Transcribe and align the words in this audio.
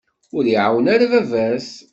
Ur 0.35 0.43
iɛawen 0.47 0.85
ara 0.93 1.11
baba-s. 1.11 1.69